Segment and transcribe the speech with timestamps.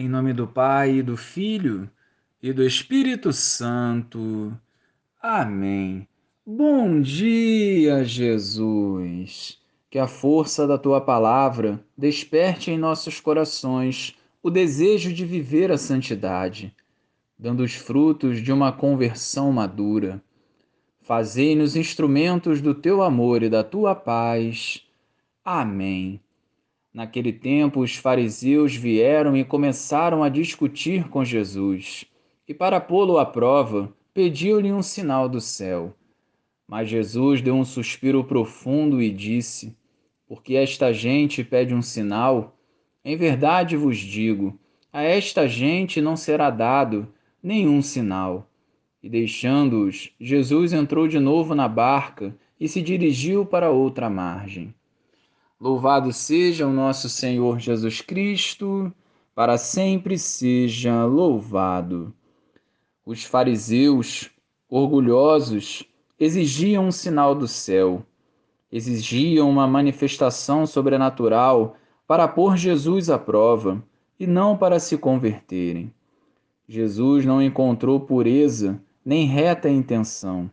[0.00, 1.90] Em nome do Pai, do Filho
[2.40, 4.56] e do Espírito Santo.
[5.20, 6.06] Amém.
[6.46, 9.58] Bom dia, Jesus.
[9.90, 15.76] Que a força da tua palavra desperte em nossos corações o desejo de viver a
[15.76, 16.72] santidade,
[17.36, 20.22] dando os frutos de uma conversão madura.
[21.00, 24.80] Fazei-nos instrumentos do teu amor e da tua paz.
[25.44, 26.20] Amém.
[26.92, 32.04] Naquele tempo, os fariseus vieram e começaram a discutir com Jesus.
[32.46, 35.94] E para pô-lo à prova, pediu-lhe um sinal do céu.
[36.66, 39.76] Mas Jesus deu um suspiro profundo e disse:
[40.26, 42.58] Porque esta gente pede um sinal,
[43.04, 44.58] em verdade vos digo,
[44.92, 47.08] a esta gente não será dado
[47.42, 48.50] nenhum sinal.
[49.02, 54.74] E deixando-os, Jesus entrou de novo na barca e se dirigiu para outra margem.
[55.60, 58.92] Louvado seja o nosso Senhor Jesus Cristo,
[59.34, 62.14] para sempre seja louvado.
[63.04, 64.30] Os fariseus,
[64.68, 65.82] orgulhosos,
[66.16, 68.06] exigiam um sinal do céu,
[68.70, 71.74] exigiam uma manifestação sobrenatural
[72.06, 73.82] para pôr Jesus à prova
[74.16, 75.92] e não para se converterem.
[76.68, 80.48] Jesus não encontrou pureza nem reta intenção.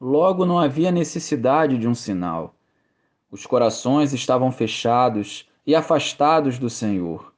[0.00, 2.54] Logo não havia necessidade de um sinal
[3.32, 7.32] os corações estavam fechados e afastados do Senhor.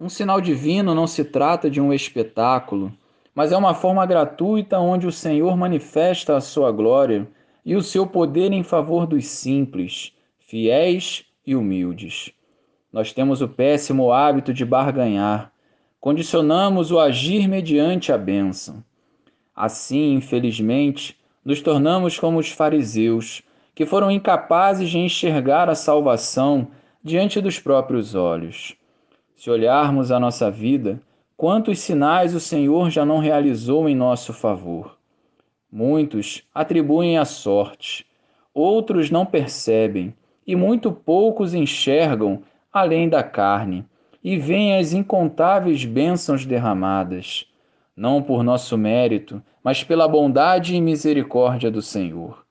[0.00, 2.90] Um sinal divino não se trata de um espetáculo,
[3.34, 7.28] mas é uma forma gratuita onde o Senhor manifesta a sua glória
[7.62, 12.32] e o seu poder em favor dos simples, fiéis e humildes.
[12.90, 15.52] Nós temos o péssimo hábito de barganhar,
[16.00, 18.82] condicionamos o agir mediante a bênção.
[19.54, 23.42] Assim, infelizmente, nos tornamos como os fariseus,
[23.78, 26.66] que foram incapazes de enxergar a salvação
[27.00, 28.74] diante dos próprios olhos.
[29.36, 31.00] Se olharmos a nossa vida,
[31.36, 34.98] quantos sinais o Senhor já não realizou em nosso favor?
[35.70, 38.04] Muitos atribuem a sorte,
[38.52, 40.12] outros não percebem,
[40.44, 43.84] e muito poucos enxergam além da carne
[44.24, 47.46] e veem as incontáveis bênçãos derramadas,
[47.96, 52.47] não por nosso mérito, mas pela bondade e misericórdia do Senhor.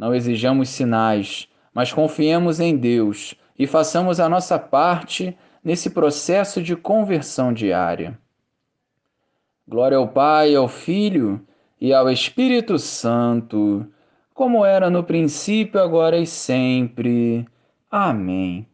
[0.00, 6.74] Não exijamos sinais, mas confiemos em Deus e façamos a nossa parte nesse processo de
[6.74, 8.18] conversão diária.
[9.68, 11.46] Glória ao Pai, ao Filho
[11.78, 13.86] e ao Espírito Santo,
[14.32, 17.46] como era no princípio, agora e sempre.
[17.90, 18.66] Amém.